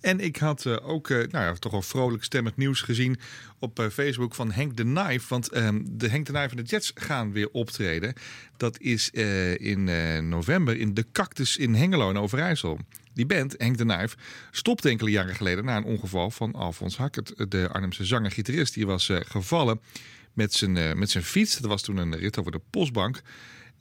En 0.00 0.20
ik 0.20 0.36
had 0.36 0.66
eh, 0.66 0.88
ook 0.88 1.08
nou 1.08 1.28
ja, 1.30 1.52
toch 1.52 1.72
wel 1.72 1.82
vrolijk 1.82 2.24
stemmend 2.24 2.56
nieuws 2.56 2.80
gezien 2.80 3.18
op 3.58 3.88
Facebook 3.92 4.34
van 4.34 4.52
Henk 4.52 4.76
de 4.76 4.82
Knife. 4.82 5.26
Want 5.28 5.48
ehm, 5.48 5.80
de 5.84 6.08
Henk 6.08 6.26
de 6.26 6.32
Knife 6.32 6.50
en 6.50 6.56
de 6.56 6.70
Jets 6.70 6.92
gaan 6.94 7.32
weer 7.32 7.48
optreden. 7.50 8.14
Dat 8.56 8.80
is 8.80 9.10
in 9.10 9.84
november 10.28 10.76
in 10.76 10.94
de 10.94 11.06
Cactus 11.12 11.56
in 11.56 11.74
Hengelo 11.74 12.10
in 12.10 12.16
Overijssel. 12.16 12.78
Die 13.14 13.26
band, 13.26 13.54
Henk 13.56 13.78
de 13.78 13.84
Knife, 13.84 14.16
stopte 14.50 14.88
enkele 14.88 15.10
jaren 15.10 15.34
geleden 15.34 15.64
na 15.64 15.76
een 15.76 15.84
ongeval 15.84 16.30
van 16.30 16.52
Alfons 16.52 16.96
Hackert, 16.96 17.50
de 17.50 17.68
Arnhemse 17.72 18.04
zanger-gitarist. 18.04 18.74
Die 18.74 18.86
was 18.86 19.10
gevallen 19.12 19.80
met 20.32 20.52
zijn, 20.52 20.98
met 20.98 21.10
zijn 21.10 21.24
fiets. 21.24 21.58
Dat 21.58 21.70
was 21.70 21.82
toen 21.82 21.96
een 21.96 22.16
rit 22.16 22.38
over 22.38 22.52
de 22.52 22.60
postbank. 22.70 23.22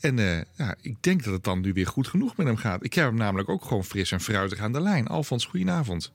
En 0.00 0.18
uh, 0.18 0.40
ja, 0.56 0.74
ik 0.80 1.02
denk 1.02 1.24
dat 1.24 1.32
het 1.32 1.44
dan 1.44 1.60
nu 1.60 1.72
weer 1.72 1.86
goed 1.86 2.08
genoeg 2.08 2.36
met 2.36 2.46
hem 2.46 2.56
gaat. 2.56 2.84
Ik 2.84 2.94
heb 2.94 3.06
hem 3.06 3.16
namelijk 3.16 3.48
ook 3.48 3.64
gewoon 3.64 3.84
fris 3.84 4.12
en 4.12 4.20
fruitig 4.20 4.58
aan 4.58 4.72
de 4.72 4.80
lijn. 4.80 5.06
Alfons, 5.06 5.46
goedenavond. 5.46 6.12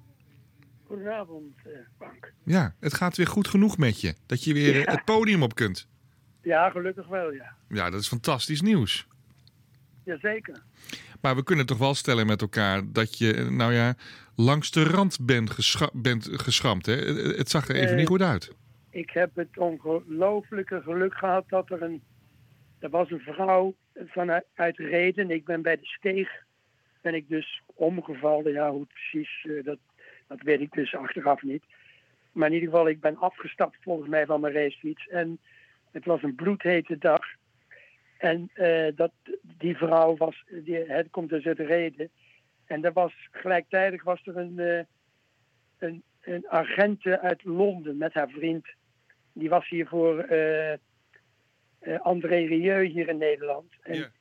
Goedenavond, 0.88 1.54
uh. 1.68 2.08
Ja, 2.44 2.76
het 2.80 2.94
gaat 2.94 3.18
weer 3.18 3.28
goed 3.28 3.48
genoeg 3.48 3.78
met 3.78 4.02
je. 4.02 4.16
Dat 4.26 4.44
je 4.44 4.54
weer 4.54 4.90
het 4.90 5.06
podium 5.06 5.44
op 5.44 5.56
kunt. 5.56 5.88
Ja, 6.42 6.70
gelukkig 6.70 7.08
wel, 7.08 7.32
ja. 7.34 7.56
Ja, 7.70 7.90
dat 7.90 8.02
is 8.02 8.08
fantastisch 8.08 8.62
nieuws. 8.62 9.08
Jazeker. 10.04 10.64
Maar 11.22 11.36
we 11.36 11.44
kunnen 11.44 11.66
toch 11.66 11.78
wel 11.78 11.96
stellen 11.96 12.26
met 12.26 12.42
elkaar 12.42 12.82
dat 12.92 13.18
je, 13.18 13.48
nou 13.50 13.74
ja, 13.74 13.96
langs 14.36 14.72
de 14.72 14.84
rand 14.84 15.26
bent, 15.26 15.50
gescha 15.50 15.90
bent 15.94 16.30
geschramd. 16.32 16.86
Hè? 16.86 16.96
Het 17.38 17.50
zag 17.50 17.68
er 17.68 17.76
even 17.76 17.96
niet 17.96 18.08
goed 18.08 18.22
uit. 18.22 18.52
Ik 18.90 19.10
heb 19.10 19.36
het 19.36 19.58
ongelooflijke 19.58 20.82
geluk 20.82 21.14
gehad 21.14 21.50
dat 21.50 21.72
er 21.72 21.82
een 21.82 22.02
er 22.80 22.90
was 22.90 23.12
een 23.12 23.20
vrouw 23.20 23.76
vanuit 24.06 24.78
Reden. 24.78 25.32
Ik 25.32 25.46
ben 25.46 25.62
bij 25.62 25.76
de 25.76 25.86
steeg 25.86 26.48
ben 27.02 27.14
ik 27.14 27.30
dus 27.30 27.62
omgevallen. 27.66 28.52
Ja, 28.52 28.72
hoe 28.72 28.86
precies, 28.86 29.44
uh, 29.44 29.64
dat, 29.64 29.78
dat 30.28 30.42
weet 30.42 30.62
ik 30.62 30.72
dus 30.72 30.96
achteraf 30.96 31.42
niet. 31.42 31.64
Maar 32.32 32.48
in 32.48 32.54
ieder 32.54 32.70
geval, 32.70 32.88
ik 32.88 33.00
ben 33.00 33.18
afgestapt 33.18 33.78
volgens 33.82 34.10
mij 34.10 34.26
van 34.26 34.42
mijn 34.42 34.54
racefiets. 34.54 35.08
En 35.08 35.40
het 35.92 36.06
was 36.06 36.24
een 36.24 36.36
bloedhete 36.36 36.98
dag. 36.98 37.26
En 38.18 38.52
uh, 38.56 38.88
dat, 38.96 39.12
die 39.42 39.78
vrouw 39.78 40.18
was, 40.18 40.44
die, 40.64 40.76
het 40.76 41.10
komt 41.10 41.30
dus 41.30 41.46
uit 41.46 41.60
Reden. 41.60 42.10
En 42.66 42.86
er 42.86 42.94
was, 42.94 43.14
gelijktijdig 43.32 44.04
was 44.04 44.22
er 44.26 44.38
een, 44.38 44.54
uh, 44.58 44.82
een, 45.78 46.04
een 46.22 47.20
uit 47.20 47.44
Londen 47.44 47.98
met 47.98 48.14
haar 48.14 48.30
vriend. 48.30 48.68
Die 49.34 49.50
was 49.50 49.70
hier 49.70 49.88
voor 49.88 50.26
André 52.02 52.46
Rieu 52.46 52.86
hier 52.86 53.08
in 53.08 53.18
Nederland. 53.18 53.74
En, 53.82 54.12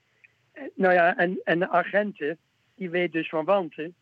nou 0.74 0.94
ja, 0.94 1.16
en, 1.16 1.40
en 1.44 1.58
de 1.58 1.68
agenten, 1.68 2.38
die 2.74 2.90
weet 2.90 3.12
dus 3.12 3.28
van 3.28 3.44
wanten. 3.44 3.94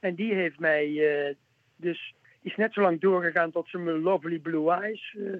En 0.00 0.14
die 0.14 0.34
heeft 0.34 0.58
mij 0.58 0.88
uh, 0.88 1.34
dus, 1.76 2.14
is 2.42 2.56
net 2.56 2.72
zo 2.72 2.80
lang 2.80 3.00
doorgegaan 3.00 3.50
tot 3.50 3.68
ze 3.68 3.78
me 3.78 3.92
lovely 3.92 4.38
blue 4.38 4.70
eyes. 4.70 5.16
Uh, 5.18 5.36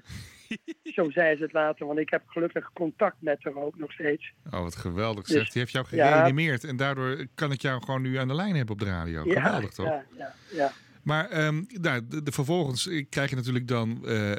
zo 0.95 1.11
zei 1.11 1.37
ze 1.37 1.43
het 1.43 1.53
later, 1.53 1.87
want 1.87 1.99
ik 1.99 2.11
heb 2.11 2.23
gelukkig 2.27 2.73
contact 2.73 3.17
met 3.19 3.45
haar 3.45 3.55
ook 3.55 3.79
nog 3.79 3.93
steeds. 3.93 4.33
Oh, 4.51 4.63
wat 4.63 4.77
geweldig 4.77 5.25
dus, 5.25 5.51
Die 5.51 5.61
heeft 5.61 5.73
jou 5.73 5.87
gereanimeerd 5.87 6.65
en 6.65 6.77
daardoor 6.77 7.27
kan 7.35 7.53
ik 7.53 7.61
jou 7.61 7.83
gewoon 7.85 8.03
nu 8.03 8.17
aan 8.17 8.29
de 8.29 8.35
lijn 8.35 8.55
hebben 8.57 8.75
op 8.75 8.81
de 8.81 8.87
radio. 8.87 9.23
Geweldig 9.23 9.71
toch? 9.71 9.87
Ja, 9.87 10.05
ja, 10.17 10.35
ja. 10.53 10.73
Maar 11.03 11.47
um, 11.47 11.67
nou, 11.69 12.03
de, 12.09 12.33
vervolgens 12.33 12.91
krijg 13.09 13.31
je 13.31 13.37
natuurlijk 13.37 13.69
dan 13.69 13.99
uh, 14.05 14.31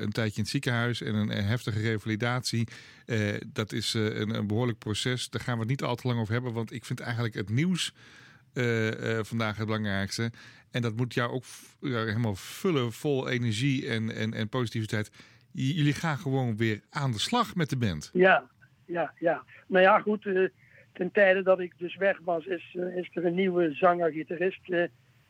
een 0.00 0.12
tijdje 0.12 0.36
in 0.36 0.42
het 0.42 0.48
ziekenhuis 0.48 1.02
en 1.02 1.14
een, 1.14 1.28
heftige 1.28 1.80
revalidatie. 1.80 2.68
Dat 3.46 3.72
is 3.72 3.94
een, 3.94 4.34
een, 4.34 4.46
behoorlijk 4.46 4.78
proces. 4.78 5.30
Daar 5.30 5.42
gaan 5.42 5.54
we 5.54 5.60
het 5.60 5.68
niet 5.68 5.82
al 5.82 5.96
te 5.96 6.06
lang 6.06 6.20
over 6.20 6.32
hebben, 6.32 6.52
want 6.52 6.72
ik 6.72 6.84
vind 6.84 7.00
eigenlijk 7.00 7.34
het 7.34 7.50
nieuws 7.50 7.94
vandaag 9.22 9.56
het 9.56 9.66
belangrijkste. 9.66 10.30
En 10.70 10.82
dat 10.82 10.96
moet 10.96 11.14
jou 11.14 11.30
ook 11.30 11.44
helemaal 11.80 12.34
vullen 12.34 12.92
vol 12.92 13.28
energie 13.28 13.88
en, 13.88 14.14
en, 14.14 14.34
en 14.34 14.48
positiviteit. 14.48 15.10
Jullie 15.52 15.92
gaan 15.92 16.18
gewoon 16.18 16.56
weer 16.56 16.80
aan 16.90 17.12
de 17.12 17.18
slag 17.18 17.54
met 17.54 17.70
de 17.70 17.76
band. 17.76 18.10
Ja, 18.12 18.44
ja, 18.84 19.12
ja. 19.18 19.44
Nou 19.66 19.84
ja, 19.84 20.00
goed. 20.00 20.22
ten 20.92 21.10
tijde 21.12 21.42
dat 21.42 21.60
ik 21.60 21.72
dus 21.76 21.96
weg 21.96 22.18
was, 22.24 22.44
is, 22.44 22.76
is 22.96 23.10
er 23.12 23.24
een 23.24 23.34
nieuwe 23.34 23.72
zanger-gitarist 23.72 24.60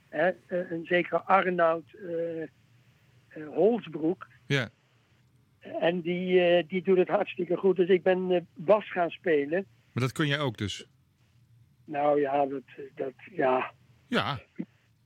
Hè, 0.08 0.28
eh, 0.28 0.70
een 0.70 0.84
zekere 0.84 1.20
Arnoud 1.20 1.84
uh, 1.94 2.46
Holsbroek. 3.54 4.26
Ja. 4.46 4.68
En 5.80 6.00
die, 6.00 6.66
die 6.66 6.82
doet 6.82 6.96
het 6.96 7.08
hartstikke 7.08 7.56
goed. 7.56 7.76
Dus 7.76 7.88
ik 7.88 8.02
ben 8.02 8.48
bas 8.54 8.90
gaan 8.92 9.10
spelen. 9.10 9.66
Maar 9.92 10.02
dat 10.02 10.12
kun 10.12 10.26
jij 10.26 10.38
ook 10.38 10.56
dus? 10.56 10.86
Nou 11.84 12.20
ja, 12.20 12.46
dat, 12.46 12.62
dat 12.94 13.12
ja. 13.32 13.72
Ja. 14.06 14.40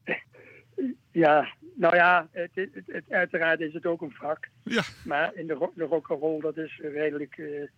ja, 1.25 1.55
nou 1.75 1.97
ja, 1.97 2.29
het, 2.31 2.51
het, 2.55 2.71
het, 2.87 3.11
uiteraard 3.11 3.61
is 3.61 3.73
het 3.73 3.87
ook 3.87 4.03
een 4.03 4.15
vak. 4.15 4.49
Ja. 4.65 4.83
Maar 5.05 5.35
in 5.35 5.47
de, 5.47 5.71
de 5.75 5.85
rock'n'roll, 5.85 6.41
dat 6.41 6.57
is 6.57 6.81
redelijk 6.83 7.69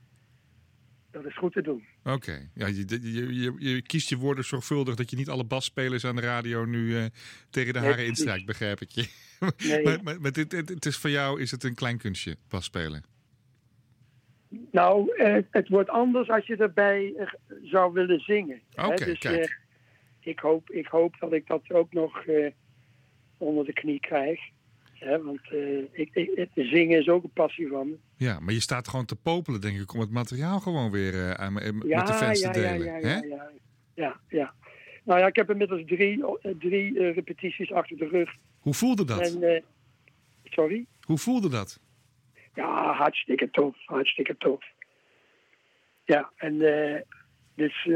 dat 1.14 1.25
is 1.25 1.36
goed 1.36 1.52
te 1.52 1.62
doen. 1.62 1.84
Oké. 2.04 2.48
Ja, 2.54 2.66
je, 2.66 2.84
je, 2.88 3.34
je, 3.34 3.54
je, 3.58 3.82
kiest 3.82 4.08
je 4.08 4.16
woorden 4.16 4.44
zorgvuldig 4.44 4.94
dat 4.94 5.10
je 5.10 5.16
niet 5.16 5.28
alle 5.28 5.44
basspelers 5.44 6.04
aan 6.04 6.16
de 6.16 6.22
radio 6.22 6.64
nu 6.64 6.86
uh, 6.86 7.04
tegen 7.50 7.72
de 7.72 7.78
haren 7.78 8.06
instrijkt, 8.06 8.47
begrijp 8.47 8.80
ik 8.80 8.91
je. 8.91 9.06
Nee. 9.69 9.82
maar, 9.82 10.02
maar, 10.02 10.20
maar 10.20 10.32
dit, 10.32 10.52
het, 10.52 10.69
het, 10.69 10.86
is 10.86 10.97
voor 10.97 11.10
jou 11.10 11.41
is 11.41 11.50
het 11.50 11.64
een 11.64 11.75
klein 11.75 11.98
kunstje, 11.98 12.36
basspelen? 12.48 13.04
Nou, 14.70 15.16
eh, 15.16 15.36
het 15.50 15.69
wordt 15.69 15.88
anders 15.88 16.30
als 16.30 16.47
je 16.47 16.56
erbij 16.56 17.14
uh, 17.16 17.26
zou 17.62 17.92
willen 17.92 18.20
zingen. 18.20 18.60
Oké, 18.76 19.04
dus, 19.04 19.19
kijk. 19.19 19.60
ik, 20.20 20.38
hoop, 20.38 20.70
ik 20.70 20.86
hoop 20.86 21.16
dat 21.20 21.32
ik 21.32 21.46
dat 21.46 21.70
ook 21.70 21.92
nog 21.92 22.25
onder 23.38 23.64
de 23.64 23.72
knie 23.72 24.00
krijg. 24.00 24.41
Hè, 25.04 25.22
want 25.22 25.41
uh, 25.53 25.84
ik, 25.92 26.15
ik, 26.15 26.48
zingen 26.54 26.98
is 26.98 27.09
ook 27.09 27.25
een 27.25 27.32
passie 27.32 27.69
van 27.69 27.88
me. 27.88 27.97
Ja, 28.16 28.41
maar 28.41 28.54
je 28.54 28.60
staat 28.60 28.88
gewoon 28.88 29.04
te 29.04 29.16
popelen, 29.16 29.60
denk 29.60 29.81
ik, 29.81 29.92
om 29.94 30.00
het 30.00 30.10
materiaal 30.10 30.60
gewoon 30.60 30.91
weer 30.91 31.15
uh, 31.15 31.31
aan, 31.31 31.53
met 31.53 32.06
de 32.06 32.12
fans 32.12 32.41
ja, 32.41 32.50
te 32.50 32.60
delen. 32.60 32.87
Ja, 32.87 32.98
ja, 32.98 33.22
ja, 33.25 33.50
ja, 33.94 34.20
ja, 34.28 34.54
Nou 35.04 35.20
ja, 35.20 35.26
ik 35.26 35.37
heb 35.37 35.50
inmiddels 35.50 35.82
drie, 35.87 36.26
eh, 36.26 36.53
drie 36.59 36.93
uh, 36.93 37.14
repetities 37.14 37.72
achter 37.72 37.97
de 37.97 38.09
rug. 38.09 38.31
Hoe 38.59 38.75
voelde 38.75 39.04
dat? 39.04 39.34
En, 39.34 39.64
sorry? 40.44 40.87
Hoe 41.00 41.19
voelde 41.19 41.48
dat? 41.48 41.81
Ja, 42.54 42.93
hartstikke 42.93 43.50
tof, 43.50 43.76
hartstikke 43.84 44.37
tof. 44.37 44.64
Ja, 46.04 46.31
en 46.37 46.59
dus 47.54 47.88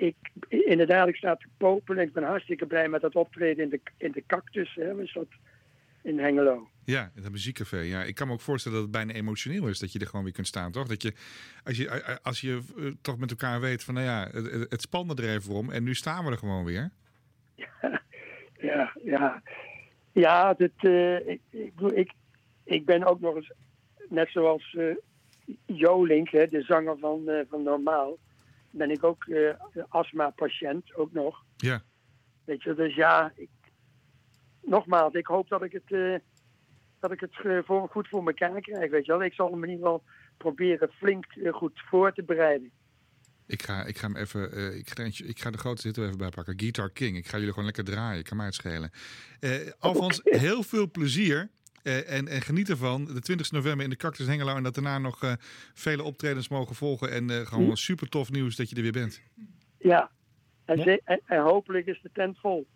ik, 0.00 0.16
inderdaad, 0.48 1.08
ik 1.08 1.16
sta 1.16 1.36
te 1.36 1.46
popelen. 1.56 2.04
Ik 2.04 2.12
ben 2.12 2.22
hartstikke 2.22 2.66
blij 2.66 2.88
met 2.88 3.00
dat 3.00 3.14
optreden 3.14 3.64
in 3.64 3.70
de, 3.70 3.80
in 3.96 4.12
de 4.12 4.24
cactus. 4.26 4.74
Hè, 4.74 4.94
dat 5.12 5.26
in 6.02 6.18
Hengelo. 6.18 6.68
Ja, 6.84 7.10
in 7.14 7.22
het 7.22 7.32
muziekcafé. 7.32 7.78
Ja, 7.78 8.02
ik 8.02 8.14
kan 8.14 8.26
me 8.26 8.32
ook 8.32 8.40
voorstellen 8.40 8.78
dat 8.78 8.86
het 8.86 8.96
bijna 8.96 9.12
emotioneel 9.12 9.68
is 9.68 9.78
dat 9.78 9.92
je 9.92 9.98
er 9.98 10.06
gewoon 10.06 10.24
weer 10.24 10.34
kunt 10.34 10.46
staan, 10.46 10.72
toch? 10.72 10.86
Dat 10.86 11.02
je, 11.02 11.12
als 11.64 11.76
je, 11.76 12.18
als 12.22 12.40
je 12.40 12.60
uh, 12.76 12.92
toch 13.02 13.18
met 13.18 13.30
elkaar 13.30 13.60
weet 13.60 13.84
van, 13.84 13.94
nou 13.94 14.06
ja, 14.06 14.28
het, 14.32 14.70
het 14.70 14.80
spannen 14.80 15.16
er 15.16 15.28
even 15.28 15.54
om 15.54 15.70
en 15.70 15.82
nu 15.82 15.94
staan 15.94 16.24
we 16.24 16.30
er 16.30 16.38
gewoon 16.38 16.64
weer. 16.64 16.90
Ja, 17.82 18.02
ja, 18.60 18.92
ja. 19.02 19.42
ja 20.12 20.54
uh, 20.58 21.28
ik, 21.28 21.40
ik, 21.50 21.72
ik, 21.80 22.12
ik, 22.64 22.84
ben 22.84 23.04
ook 23.04 23.20
nog 23.20 23.34
eens, 23.34 23.52
net 24.08 24.30
zoals 24.30 24.72
uh, 24.78 24.96
Jolink, 25.66 26.30
hè, 26.30 26.46
de 26.46 26.62
zanger 26.62 26.98
van, 26.98 27.30
van 27.48 27.62
Normaal 27.62 28.18
ben 28.70 28.90
ik 28.90 29.04
ook 29.04 29.24
uh, 29.26 29.54
astma-patiënt, 29.88 30.94
ook 30.94 31.12
nog. 31.12 31.44
Ja. 31.56 31.82
Weet 32.44 32.62
je, 32.62 32.74
dus 32.74 32.94
ja, 32.94 33.32
ik, 33.34 33.48
nogmaals, 34.62 35.14
ik 35.14 35.26
hoop 35.26 35.48
dat 35.48 35.62
ik 35.62 35.72
het, 35.72 35.90
uh, 35.90 36.18
dat 37.00 37.12
ik 37.12 37.20
het 37.20 37.34
uh, 37.42 37.58
voor, 37.64 37.88
goed 37.88 38.08
voor 38.08 38.26
elkaar 38.26 38.60
krijg, 38.60 38.90
weet 38.90 39.06
je 39.06 39.12
wel. 39.12 39.22
Ik 39.22 39.34
zal 39.34 39.50
hem 39.50 39.64
in 39.64 39.70
ieder 39.70 39.84
geval 39.84 40.02
proberen 40.36 40.88
flink 40.88 41.24
goed 41.50 41.80
voor 41.88 42.12
te 42.12 42.22
bereiden. 42.22 42.70
Ik 43.46 43.62
ga, 43.62 43.84
ik 43.84 43.98
ga 43.98 44.06
hem 44.06 44.16
even, 44.16 44.76
ik, 44.78 44.90
ga, 44.90 45.02
ik 45.04 45.38
ga 45.40 45.50
de 45.50 45.58
grote 45.58 45.80
zitten 45.80 46.04
even 46.04 46.18
bijpakken. 46.18 46.60
Guitar 46.60 46.90
King. 46.90 47.16
Ik 47.16 47.26
ga 47.26 47.36
jullie 47.36 47.52
gewoon 47.52 47.64
lekker 47.64 47.84
draaien. 47.84 48.18
Ik 48.18 48.24
kan 48.24 48.36
mij 48.36 48.46
het 48.46 48.54
schelen. 48.54 48.90
Alvast 49.78 50.20
heel 50.46 50.62
veel 50.62 50.90
plezier. 50.90 51.50
Uh, 51.82 52.10
en, 52.10 52.28
en 52.28 52.40
geniet 52.40 52.68
ervan. 52.68 53.04
De 53.04 53.20
20 53.20 53.50
november 53.50 53.84
in 53.84 53.90
de 53.90 53.96
Cactus 53.96 54.26
Hengelo. 54.26 54.56
En 54.56 54.62
dat 54.62 54.74
daarna 54.74 54.98
nog 54.98 55.22
uh, 55.24 55.32
vele 55.74 56.02
optredens 56.02 56.48
mogen 56.48 56.74
volgen. 56.74 57.10
En 57.10 57.30
uh, 57.30 57.46
gewoon 57.46 57.76
super 57.76 58.08
tof 58.08 58.30
nieuws 58.30 58.56
dat 58.56 58.70
je 58.70 58.76
er 58.76 58.82
weer 58.82 58.92
bent. 58.92 59.22
Ja. 59.78 60.10
En, 60.64 61.00
en, 61.04 61.20
en, 61.26 61.40
hopelijk 61.40 61.86
is 61.86 62.00
de 62.02 62.10
tent 62.12 62.38
vol. 62.38 62.66